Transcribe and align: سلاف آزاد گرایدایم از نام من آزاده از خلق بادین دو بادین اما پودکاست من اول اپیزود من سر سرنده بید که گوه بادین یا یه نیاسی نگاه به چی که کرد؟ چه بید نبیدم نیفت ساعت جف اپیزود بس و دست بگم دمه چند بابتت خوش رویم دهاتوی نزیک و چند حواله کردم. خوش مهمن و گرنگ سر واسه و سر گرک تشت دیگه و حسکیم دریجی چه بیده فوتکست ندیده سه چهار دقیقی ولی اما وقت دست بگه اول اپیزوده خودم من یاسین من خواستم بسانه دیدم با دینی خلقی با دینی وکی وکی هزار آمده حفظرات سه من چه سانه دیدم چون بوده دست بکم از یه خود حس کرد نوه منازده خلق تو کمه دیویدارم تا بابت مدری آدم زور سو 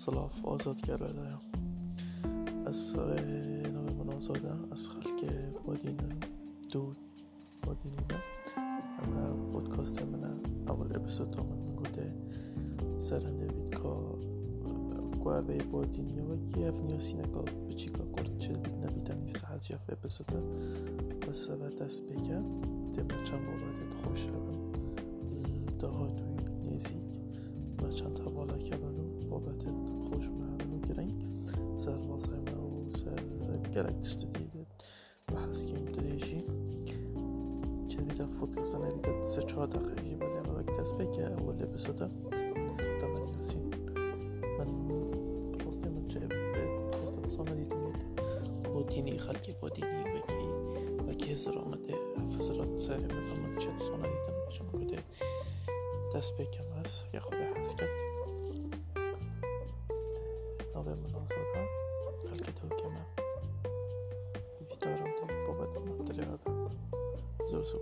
سلاف 0.00 0.44
آزاد 0.44 0.80
گرایدایم 0.80 1.38
از 2.66 2.96
نام 2.96 3.84
من 3.98 4.14
آزاده 4.14 4.52
از 4.72 4.88
خلق 4.88 5.24
بادین 5.66 5.96
دو 6.72 6.94
بادین 7.66 7.92
اما 9.02 9.34
پودکاست 9.52 10.02
من 10.02 10.24
اول 10.68 10.96
اپیزود 10.96 11.40
من 11.40 11.92
سر 12.98 13.20
سرنده 13.20 13.46
بید 13.46 13.70
که 13.70 13.78
گوه 15.24 15.40
بادین 15.72 16.10
یا 16.10 16.64
یه 16.64 16.70
نیاسی 16.70 17.16
نگاه 17.16 17.44
به 17.44 17.72
چی 17.74 17.88
که 17.88 18.04
کرد؟ 18.16 18.38
چه 18.38 18.52
بید 18.52 18.74
نبیدم 18.74 19.18
نیفت 19.18 19.36
ساعت 19.36 19.62
جف 19.62 19.90
اپیزود 19.90 20.26
بس 21.28 21.48
و 21.48 21.68
دست 21.68 22.02
بگم 22.02 22.60
دمه 22.92 23.24
چند 23.24 23.40
بابتت 23.46 23.94
خوش 24.04 24.26
رویم 24.26 25.66
دهاتوی 25.78 26.74
نزیک 26.74 27.20
و 27.82 27.88
چند 27.88 28.18
حواله 28.18 28.58
کردم. 28.58 28.89
خوش 30.20 30.30
مهمن 30.30 30.72
و 30.72 30.80
گرنگ 30.80 31.24
سر 31.76 31.90
واسه 31.90 32.30
و 32.30 32.90
سر 32.90 33.14
گرک 33.74 34.00
تشت 34.00 34.32
دیگه 34.32 34.66
و 35.32 35.48
حسکیم 35.48 35.84
دریجی 35.84 36.44
چه 37.88 37.96
بیده 38.00 38.26
فوتکست 38.26 38.74
ندیده 38.74 39.22
سه 39.22 39.42
چهار 39.42 39.66
دقیقی 39.66 40.14
ولی 40.14 40.32
اما 40.32 40.54
وقت 40.54 40.80
دست 40.80 40.94
بگه 40.94 41.22
اول 41.22 41.62
اپیزوده 41.62 42.06
خودم 42.06 43.10
من 43.12 43.34
یاسین 43.38 43.74
من 44.58 44.68
خواستم 45.64 47.22
بسانه 47.22 47.54
دیدم 47.54 47.92
با 48.74 48.82
دینی 48.82 49.18
خلقی 49.18 49.54
با 49.60 49.68
دینی 49.68 50.02
وکی 50.02 50.48
وکی 51.08 51.32
هزار 51.32 51.58
آمده 51.58 51.94
حفظرات 52.18 52.78
سه 52.78 52.96
من 52.96 53.58
چه 53.58 53.68
سانه 53.78 54.02
دیدم 54.02 54.48
چون 54.52 54.66
بوده 54.66 54.98
دست 56.14 56.34
بکم 56.34 56.64
از 56.84 57.04
یه 57.14 57.20
خود 57.20 57.34
حس 57.34 57.74
کرد 57.74 58.19
نوه 60.80 60.94
منازده 60.94 61.44
خلق 62.22 62.54
تو 62.60 62.68
کمه 62.68 63.06
دیویدارم 64.58 65.14
تا 65.14 65.26
بابت 65.46 65.82
مدری 65.82 66.24
آدم 66.24 66.70
زور 67.50 67.64
سو 67.64 67.78